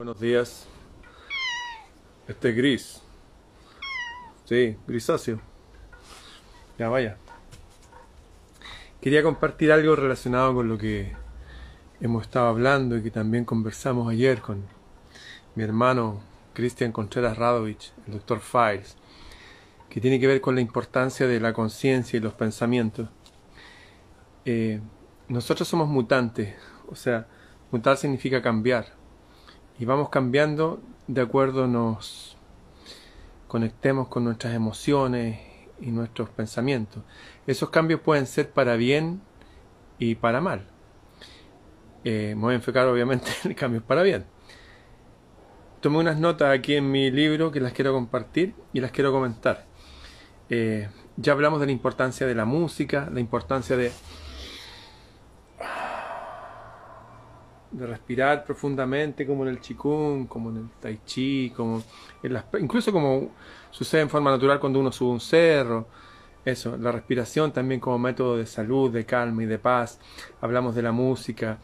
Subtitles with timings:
[0.00, 0.66] Buenos días.
[2.26, 3.02] Este gris.
[4.46, 5.42] Sí, grisáceo.
[6.78, 7.18] Ya vaya.
[9.02, 11.12] Quería compartir algo relacionado con lo que
[12.00, 14.64] hemos estado hablando y que también conversamos ayer con
[15.54, 16.22] mi hermano
[16.54, 18.96] Cristian Contreras Radovich, el doctor Files,
[19.90, 23.10] que tiene que ver con la importancia de la conciencia y los pensamientos.
[24.46, 24.80] Eh,
[25.28, 26.54] nosotros somos mutantes,
[26.88, 27.26] o sea,
[27.70, 28.98] mutar significa cambiar
[29.80, 32.36] y vamos cambiando de acuerdo nos
[33.48, 35.40] conectemos con nuestras emociones
[35.80, 37.02] y nuestros pensamientos.
[37.46, 39.22] Esos cambios pueden ser para bien
[39.98, 40.66] y para mal.
[42.04, 44.26] Eh, me voy a enfocar obviamente en cambios para bien.
[45.80, 49.64] Tomé unas notas aquí en mi libro que las quiero compartir y las quiero comentar.
[50.50, 53.92] Eh, ya hablamos de la importancia de la música, la importancia de
[57.80, 61.82] de respirar profundamente como en el chikung, como en el tai chi, como
[62.22, 63.30] en las, incluso como
[63.70, 65.88] sucede en forma natural cuando uno sube un cerro.
[66.44, 69.98] Eso, la respiración también como método de salud, de calma y de paz.
[70.40, 71.58] Hablamos de la música,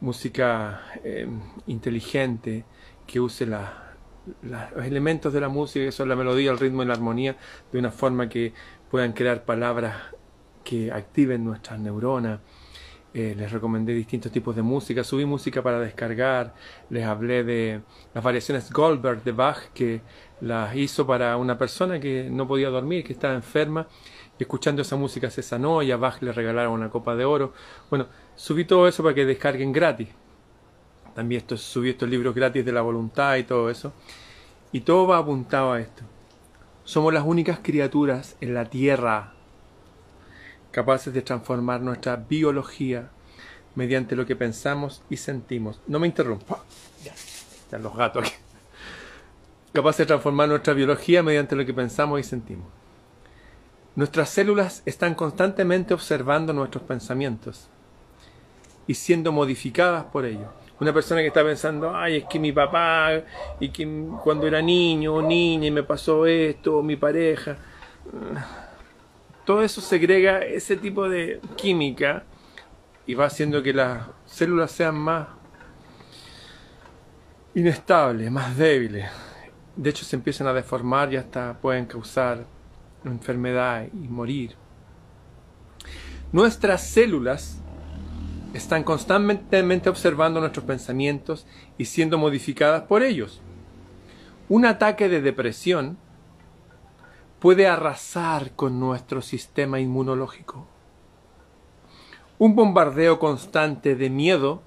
[0.00, 1.26] música eh,
[1.66, 2.64] inteligente
[3.06, 3.94] que use la,
[4.42, 7.36] los elementos de la música, que son la melodía, el ritmo y la armonía,
[7.72, 8.52] de una forma que
[8.90, 9.96] puedan crear palabras
[10.64, 12.40] que activen nuestras neuronas
[13.14, 16.54] eh, les recomendé distintos tipos de música, subí música para descargar,
[16.88, 17.82] les hablé de
[18.14, 20.00] las variaciones Goldberg de Bach que
[20.40, 23.86] las hizo para una persona que no podía dormir, que estaba enferma,
[24.38, 27.52] y escuchando esa música se sanó y a Bach le regalaron una copa de oro.
[27.90, 30.08] Bueno, subí todo eso para que descarguen gratis.
[31.14, 33.92] También esto, subí estos libros gratis de la voluntad y todo eso.
[34.72, 36.02] Y todo va apuntado a esto.
[36.84, 39.31] Somos las únicas criaturas en la tierra
[40.72, 43.10] capaces de transformar nuestra biología
[43.74, 45.80] mediante lo que pensamos y sentimos.
[45.86, 46.64] No me interrumpa.
[47.04, 48.34] Ya, están los gatos aquí.
[49.72, 52.66] Capaces de transformar nuestra biología mediante lo que pensamos y sentimos.
[53.94, 57.68] Nuestras células están constantemente observando nuestros pensamientos
[58.86, 60.48] y siendo modificadas por ellos.
[60.80, 63.22] Una persona que está pensando, ay, es que mi papá,
[63.60, 63.86] y que
[64.24, 67.56] cuando era niño o niña y me pasó esto, o mi pareja
[69.44, 72.24] todo eso segrega ese tipo de química
[73.06, 75.28] y va haciendo que las células sean más
[77.54, 79.10] inestables, más débiles.
[79.76, 82.44] De hecho, se empiezan a deformar y hasta pueden causar
[83.04, 84.54] enfermedad y morir.
[86.30, 87.58] Nuestras células
[88.54, 91.46] están constantemente observando nuestros pensamientos
[91.78, 93.40] y siendo modificadas por ellos.
[94.48, 95.98] Un ataque de depresión
[97.42, 100.64] puede arrasar con nuestro sistema inmunológico.
[102.38, 104.62] Un bombardeo constante de miedo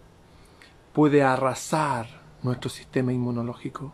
[0.91, 2.07] puede arrasar
[2.43, 3.93] nuestro sistema inmunológico.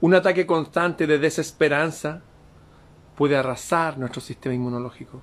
[0.00, 2.22] Un ataque constante de desesperanza
[3.14, 5.20] puede arrasar nuestro sistema inmunológico.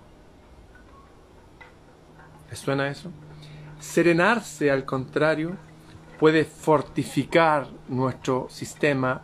[2.49, 3.11] ¿Les suena eso?
[3.81, 5.57] Serenarse, al contrario,
[6.21, 9.23] puede fortificar nuestro sistema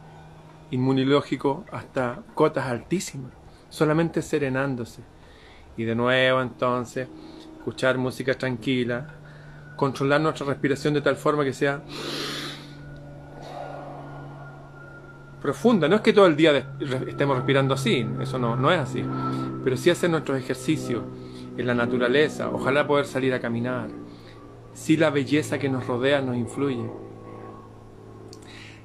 [0.76, 3.32] inmunológico hasta cotas altísimas,
[3.70, 5.02] solamente serenándose.
[5.78, 7.08] Y de nuevo entonces,
[7.58, 9.08] escuchar música tranquila,
[9.76, 11.82] controlar nuestra respiración de tal forma que sea
[15.42, 15.88] profunda.
[15.88, 16.76] No es que todo el día
[17.08, 19.04] estemos respirando así, eso no, no es así.
[19.64, 21.04] Pero sí hacer nuestros ejercicios
[21.58, 23.90] en la naturaleza, ojalá poder salir a caminar.
[24.74, 26.90] Si la belleza que nos rodea nos influye.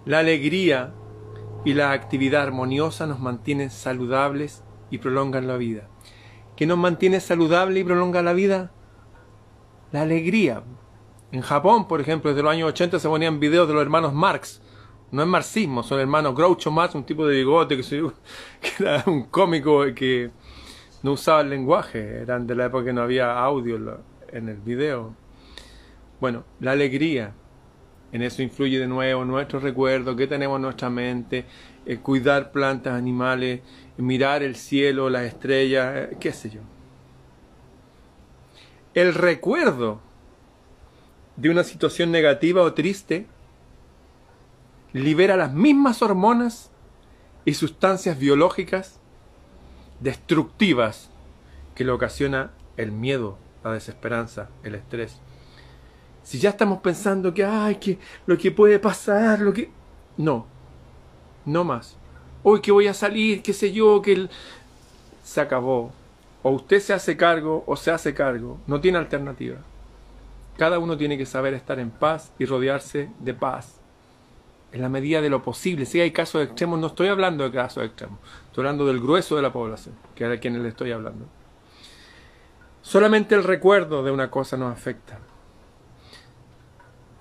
[0.06, 0.92] La alegría
[1.64, 5.88] y la actividad armoniosa nos mantiene saludables y prolongan la vida.
[6.56, 8.72] ¿Qué nos mantiene saludable y prolonga la vida?
[9.92, 10.62] La alegría.
[11.32, 14.60] En Japón, por ejemplo, desde los años 80 se ponían videos de los hermanos Marx.
[15.12, 17.82] No es marxismo, son hermanos Groucho Marx, un tipo de bigote que,
[18.60, 20.30] que era un cómico que
[21.02, 25.14] no usaba el lenguaje, eran de la época que no había audio en el video.
[26.20, 27.34] Bueno, la alegría,
[28.12, 31.44] en eso influye de nuevo nuestro recuerdo, que tenemos en nuestra mente,
[31.86, 33.60] eh, cuidar plantas, animales,
[33.96, 36.60] mirar el cielo, las estrellas, eh, qué sé yo.
[38.94, 40.00] El recuerdo
[41.36, 43.26] de una situación negativa o triste
[44.92, 46.70] libera las mismas hormonas
[47.44, 48.98] y sustancias biológicas
[50.00, 51.10] destructivas
[51.74, 55.20] que le ocasiona el miedo, la desesperanza, el estrés.
[56.22, 59.70] Si ya estamos pensando que, ay, que lo que puede pasar, lo que...
[60.16, 60.46] No,
[61.44, 61.96] no más.
[62.42, 64.28] Hoy que voy a salir, qué sé yo, que
[65.24, 65.92] se acabó.
[66.42, 68.58] O usted se hace cargo o se hace cargo.
[68.66, 69.58] No tiene alternativa.
[70.56, 73.80] Cada uno tiene que saber estar en paz y rodearse de paz
[74.72, 75.86] en la medida de lo posible.
[75.86, 79.42] Si hay casos extremos, no estoy hablando de casos extremos, estoy hablando del grueso de
[79.42, 81.26] la población, que es a quienes le estoy hablando.
[82.82, 85.18] Solamente el recuerdo de una cosa nos afecta.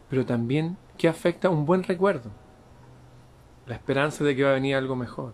[0.09, 2.31] Pero también, ¿qué afecta un buen recuerdo?
[3.67, 5.33] La esperanza de que va a venir algo mejor.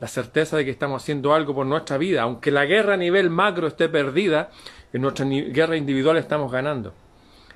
[0.00, 2.22] La certeza de que estamos haciendo algo por nuestra vida.
[2.22, 4.50] Aunque la guerra a nivel macro esté perdida,
[4.92, 6.92] en nuestra guerra individual estamos ganando.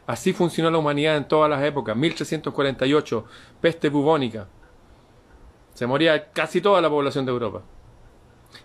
[0.06, 1.96] Así funcionó la humanidad en todas las épocas.
[1.96, 3.24] 1348,
[3.60, 4.48] peste bubónica.
[5.74, 7.62] Se moría casi toda la población de Europa.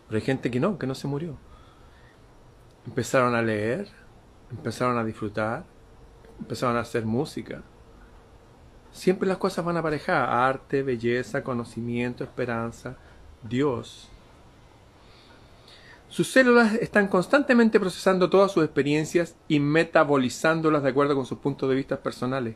[0.07, 1.37] Pero hay gente que no, que no se murió.
[2.85, 3.87] Empezaron a leer,
[4.51, 5.65] empezaron a disfrutar,
[6.39, 7.63] empezaron a hacer música.
[8.91, 10.29] Siempre las cosas van aparejadas.
[10.29, 12.97] Arte, belleza, conocimiento, esperanza,
[13.43, 14.09] Dios.
[16.09, 21.69] Sus células están constantemente procesando todas sus experiencias y metabolizándolas de acuerdo con sus puntos
[21.69, 22.55] de vista personales.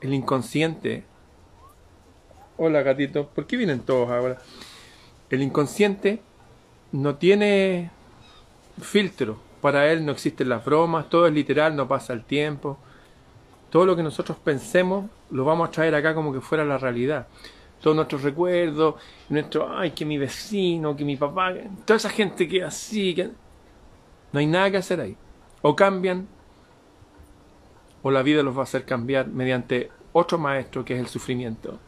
[0.00, 1.04] El inconsciente.
[2.58, 4.38] Hola gatito, ¿por qué vienen todos ahora?
[5.30, 6.20] El inconsciente
[6.92, 7.90] no tiene
[8.80, 9.38] filtro.
[9.64, 12.76] Para él no existen las bromas, todo es literal, no pasa el tiempo.
[13.70, 17.26] Todo lo que nosotros pensemos lo vamos a traer acá como que fuera la realidad
[17.80, 18.94] todos nuestros recuerdos,
[19.30, 21.52] nuestro, ay, que mi vecino, que mi papá,
[21.84, 23.30] toda esa gente que así, que...
[24.32, 25.16] No hay nada que hacer ahí.
[25.62, 26.26] O cambian,
[28.02, 31.78] o la vida los va a hacer cambiar mediante otro maestro que es el sufrimiento.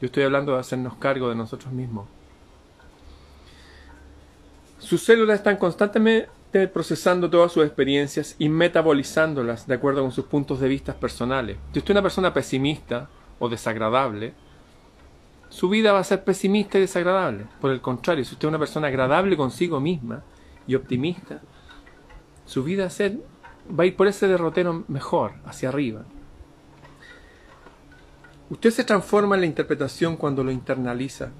[0.00, 2.06] Yo estoy hablando de hacernos cargo de nosotros mismos.
[4.78, 6.28] Sus células están constantemente
[6.72, 11.56] procesando todas sus experiencias y metabolizándolas de acuerdo con sus puntos de vista personales.
[11.72, 13.08] Si usted es una persona pesimista
[13.38, 14.34] o desagradable,
[15.48, 17.46] su vida va a ser pesimista y desagradable.
[17.60, 20.22] Por el contrario, si usted es una persona agradable consigo misma
[20.66, 21.42] y optimista,
[22.46, 23.18] su vida va a, ser,
[23.68, 26.04] va a ir por ese derrotero mejor, hacia arriba.
[28.50, 31.30] Usted se transforma en la interpretación cuando lo internaliza.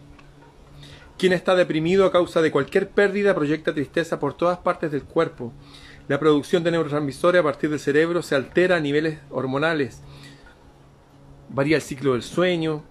[1.25, 5.55] Quien está deprimido a causa de cualquier pérdida proyecta tristeza por todas partes del cuerpo.
[6.07, 10.03] La producción de neurotransmisores a partir del cerebro se altera a niveles hormonales.
[11.49, 12.85] Varía el ciclo del sueño,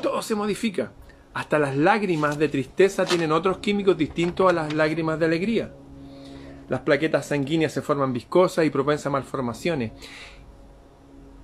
[0.00, 0.92] todo se modifica.
[1.34, 5.74] Hasta las lágrimas de tristeza tienen otros químicos distintos a las lágrimas de alegría.
[6.68, 9.90] Las plaquetas sanguíneas se forman viscosas y propensas a malformaciones.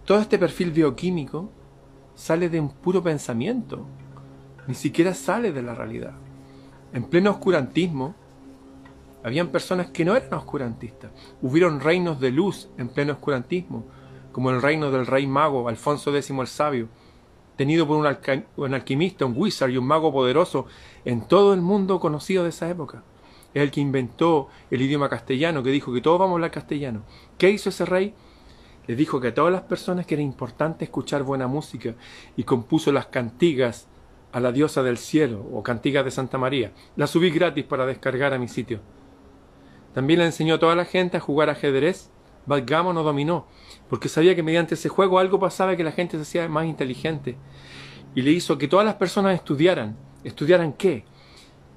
[0.05, 1.51] Todo este perfil bioquímico
[2.15, 3.85] sale de un puro pensamiento,
[4.67, 6.13] ni siquiera sale de la realidad.
[6.93, 8.15] En pleno oscurantismo,
[9.23, 11.11] habían personas que no eran oscurantistas.
[11.43, 13.85] Hubieron reinos de luz en pleno oscurantismo,
[14.33, 16.89] como el reino del rey mago Alfonso X el Sabio,
[17.57, 20.67] tenido por un, alquimista, un wizard y un mago poderoso
[21.05, 23.03] en todo el mundo conocido de esa época.
[23.55, 27.03] Es el que inventó el idioma castellano, que dijo que todos vamos a hablar castellano.
[27.39, 28.15] ¿Qué hizo ese rey?
[28.87, 31.95] Le dijo que a todas las personas que era importante escuchar buena música
[32.37, 33.89] y compuso las cantigas
[34.37, 36.71] a la diosa del cielo o cantigas de Santa María.
[36.95, 38.81] Las subí gratis para descargar a mi sitio.
[39.95, 42.11] También le enseñó a toda la gente a jugar ajedrez,
[42.45, 43.47] backgammon o dominó,
[43.89, 47.39] porque sabía que mediante ese juego algo pasaba que la gente se hacía más inteligente.
[48.15, 49.97] Y le hizo que todas las personas estudiaran.
[50.23, 51.07] ¿Estudiaran qué?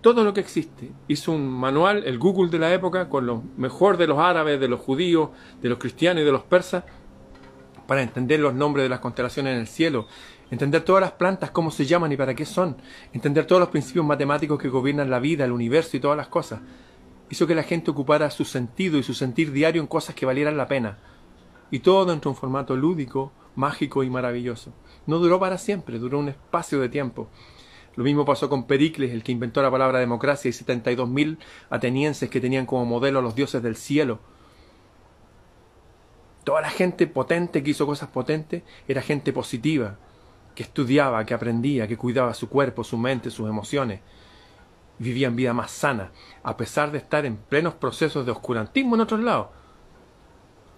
[0.01, 0.91] Todo lo que existe.
[1.07, 4.67] Hizo un manual, el Google de la época, con lo mejor de los árabes, de
[4.67, 5.29] los judíos,
[5.61, 6.83] de los cristianos y de los persas,
[7.87, 10.07] para entender los nombres de las constelaciones en el cielo,
[10.51, 12.77] entender todas las plantas, cómo se llaman y para qué son,
[13.13, 16.61] entender todos los principios matemáticos que gobiernan la vida, el universo y todas las cosas.
[17.29, 20.57] Hizo que la gente ocupara su sentido y su sentir diario en cosas que valieran
[20.57, 20.97] la pena
[21.71, 24.73] y todo dentro de un formato lúdico, mágico y maravilloso.
[25.05, 27.29] No duró para siempre, duró un espacio de tiempo.
[27.95, 31.37] Lo mismo pasó con Pericles, el que inventó la palabra democracia, y 72.000
[31.69, 34.19] atenienses que tenían como modelo a los dioses del cielo.
[36.43, 39.97] Toda la gente potente que hizo cosas potentes era gente positiva,
[40.59, 44.01] que estudiaba, que aprendía, que cuidaba su cuerpo, su mente, sus emociones.
[44.97, 46.11] Vivían vida más sana,
[46.43, 49.47] a pesar de estar en plenos procesos de oscurantismo en otros lados.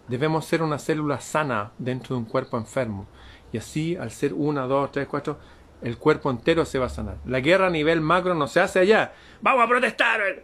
[0.07, 3.07] Debemos ser una célula sana dentro de un cuerpo enfermo.
[3.51, 5.39] Y así, al ser una, dos, tres, cuatro,
[5.81, 7.17] el cuerpo entero se va a sanar.
[7.25, 9.13] La guerra a nivel macro no se hace allá.
[9.41, 10.43] ¡Vamos a protestar!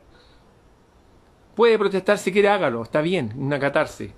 [1.53, 2.81] Puede protestar si quiere, hágalo.
[2.81, 4.15] Está bien, una catarse.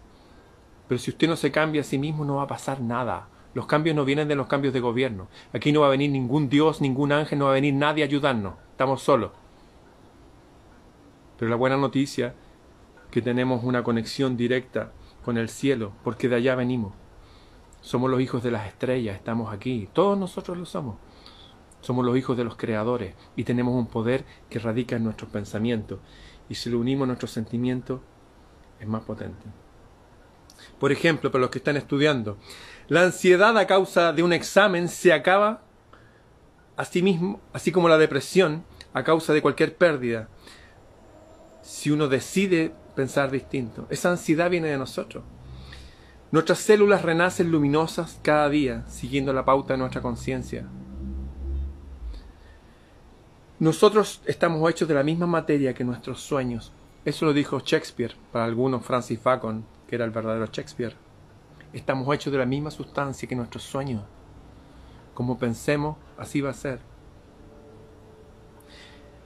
[0.88, 3.28] Pero si usted no se cambia a sí mismo, no va a pasar nada.
[3.60, 5.28] Los cambios no vienen de los cambios de gobierno.
[5.52, 8.06] Aquí no va a venir ningún Dios, ningún ángel, no va a venir nadie a
[8.06, 8.54] ayudarnos.
[8.72, 9.32] Estamos solos.
[11.38, 12.34] Pero la buena noticia es
[13.12, 14.94] que tenemos una conexión directa
[15.26, 16.94] con el cielo, porque de allá venimos.
[17.82, 20.96] Somos los hijos de las estrellas, estamos aquí, todos nosotros lo somos.
[21.82, 26.00] Somos los hijos de los creadores y tenemos un poder que radica en nuestros pensamientos.
[26.48, 28.00] Y si lo unimos a nuestros sentimientos,
[28.80, 29.48] es más potente.
[30.80, 32.38] Por ejemplo, para los que están estudiando,
[32.88, 35.62] la ansiedad a causa de un examen se acaba
[36.76, 38.64] así mismo, así como la depresión
[38.94, 40.30] a causa de cualquier pérdida.
[41.62, 45.24] Si uno decide pensar distinto, esa ansiedad viene de nosotros.
[46.32, 50.68] Nuestras células renacen luminosas cada día, siguiendo la pauta de nuestra conciencia.
[53.60, 56.72] Nosotros estamos hechos de la misma materia que nuestros sueños.
[57.04, 60.96] Eso lo dijo Shakespeare, para algunos Francis Bacon, que era el verdadero Shakespeare.
[61.74, 64.04] Estamos hechos de la misma sustancia que nuestros sueños.
[65.16, 66.80] Como pensemos, así va a ser.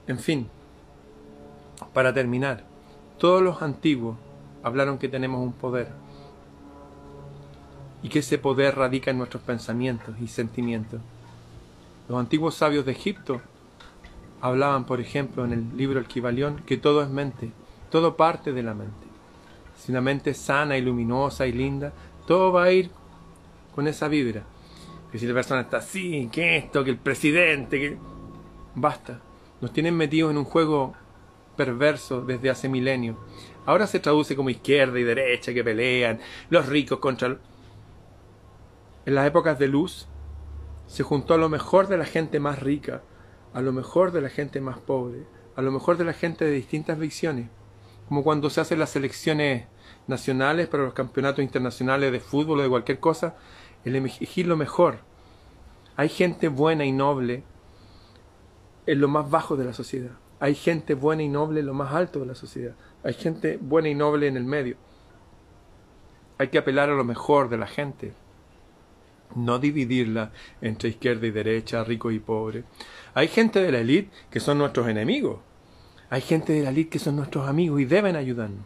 [0.06, 0.48] En fin,
[1.92, 2.64] para terminar,
[3.18, 4.16] todos los antiguos
[4.62, 5.88] hablaron que tenemos un poder
[8.02, 11.00] y que ese poder radica en nuestros pensamientos y sentimientos.
[12.08, 13.42] Los antiguos sabios de Egipto
[14.40, 17.52] hablaban, por ejemplo, en el libro El Kibalión, que todo es mente,
[17.90, 19.03] todo parte de la mente.
[19.76, 21.92] Si una mente sana y luminosa y linda,
[22.26, 22.90] todo va a ir
[23.74, 24.44] con esa vibra.
[25.10, 27.98] Que si la persona está así, que esto, que el presidente, que...
[28.74, 29.20] Basta.
[29.60, 30.94] Nos tienen metidos en un juego
[31.56, 33.16] perverso desde hace milenios.
[33.66, 37.38] Ahora se traduce como izquierda y derecha que pelean, los ricos contra
[39.06, 40.06] en las épocas de luz,
[40.86, 43.02] se juntó a lo mejor de la gente más rica,
[43.52, 45.24] a lo mejor de la gente más pobre,
[45.56, 47.48] a lo mejor de la gente de distintas visiones,
[48.08, 49.66] como cuando se hacen las selecciones
[50.06, 53.36] nacionales para los campeonatos internacionales de fútbol o de cualquier cosa,
[53.84, 54.98] el elegir lo mejor.
[55.96, 57.44] Hay gente buena y noble
[58.86, 60.12] en lo más bajo de la sociedad.
[60.40, 62.74] Hay gente buena y noble en lo más alto de la sociedad.
[63.02, 64.76] Hay gente buena y noble en el medio.
[66.38, 68.12] Hay que apelar a lo mejor de la gente
[69.34, 72.64] no dividirla entre izquierda y derecha, rico y pobre.
[73.14, 75.40] Hay gente de la élite que son nuestros enemigos.
[76.10, 78.64] Hay gente de la élite que son nuestros amigos y deben ayudarnos.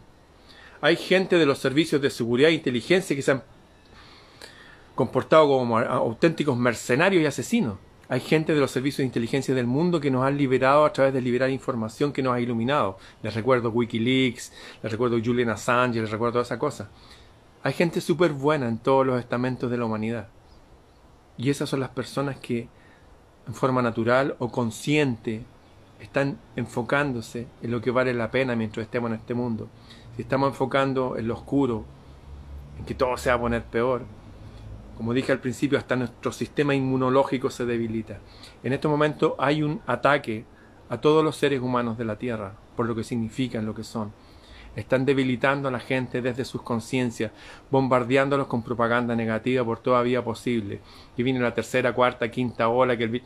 [0.81, 3.43] Hay gente de los servicios de seguridad e inteligencia que se han
[4.95, 7.79] comportado como auténticos mercenarios y asesinos.
[8.09, 11.13] Hay gente de los servicios de inteligencia del mundo que nos han liberado a través
[11.13, 12.99] de liberar información que nos ha iluminado.
[13.23, 14.53] Les recuerdo Wikileaks,
[14.83, 16.89] les recuerdo Julian Assange, les recuerdo toda esa cosa.
[17.63, 20.29] Hay gente súper buena en todos los estamentos de la humanidad.
[21.37, 22.69] Y esas son las personas que
[23.47, 25.43] en forma natural o consciente
[26.01, 29.69] están enfocándose en lo que vale la pena mientras estemos en este mundo.
[30.17, 31.85] Si estamos enfocando en lo oscuro,
[32.79, 34.03] en que todo se va a poner peor,
[34.97, 38.19] como dije al principio, hasta nuestro sistema inmunológico se debilita.
[38.65, 40.45] En este momento hay un ataque
[40.89, 44.13] a todos los seres humanos de la Tierra, por lo que significan, lo que son.
[44.75, 47.31] Están debilitando a la gente desde sus conciencias,
[47.71, 50.81] bombardeándolos con propaganda negativa por toda vía posible.
[51.17, 53.23] Y viene la tercera, cuarta, quinta ola que el...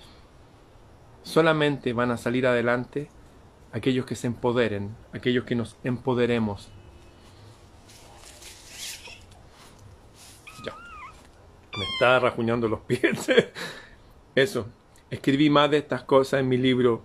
[1.23, 3.09] Solamente van a salir adelante
[3.73, 6.71] aquellos que se empoderen, aquellos que nos empoderemos.
[10.65, 10.75] Ya.
[11.79, 13.29] Me está rajuñando los pies.
[14.35, 14.67] Eso.
[15.11, 17.03] Escribí más de estas cosas en mi libro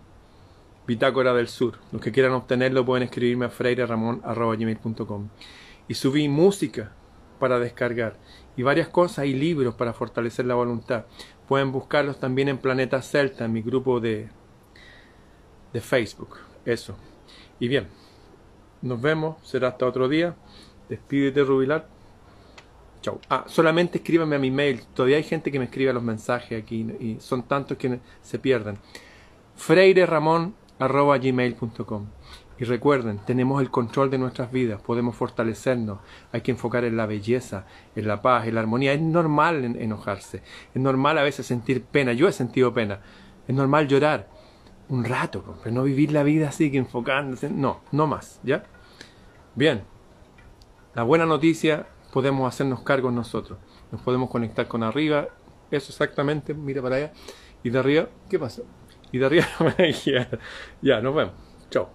[0.87, 1.77] Bitácora del Sur.
[1.91, 5.29] Los que quieran obtenerlo pueden escribirme a freireramon.com.
[5.89, 6.93] Y subí música
[7.39, 8.15] para descargar
[8.55, 11.05] y varias cosas y libros para fortalecer la voluntad.
[11.47, 14.29] Pueden buscarlos también en Planeta Celta, en mi grupo de,
[15.73, 16.37] de Facebook.
[16.65, 16.97] Eso.
[17.59, 17.87] Y bien,
[18.81, 19.37] nos vemos.
[19.47, 20.35] Será hasta otro día.
[20.89, 21.87] Despídete, Rubilar.
[23.01, 23.19] Chau.
[23.29, 24.83] Ah, solamente escríbanme a mi mail.
[24.93, 28.77] Todavía hay gente que me escribe los mensajes aquí y son tantos que se pierden.
[29.55, 32.07] Freire Ramón arroba gmail.com.
[32.59, 35.99] Y recuerden, tenemos el control de nuestras vidas, podemos fortalecernos,
[36.31, 38.93] hay que enfocar en la belleza, en la paz, en la armonía.
[38.93, 40.41] Es normal enojarse,
[40.73, 42.99] es normal a veces sentir pena, yo he sentido pena,
[43.47, 44.29] es normal llorar
[44.89, 48.63] un rato, pero no vivir la vida así que enfocándose, no, no más, ¿ya?
[49.55, 49.83] Bien,
[50.95, 53.59] la buena noticia, podemos hacernos cargo nosotros,
[53.91, 55.27] nos podemos conectar con arriba,
[55.69, 57.13] eso exactamente, mira para allá,
[57.63, 58.63] y de arriba, ¿qué pasó?
[59.11, 59.45] y de arriba
[60.81, 61.33] ya, nos vemos.
[61.69, 61.89] Chao.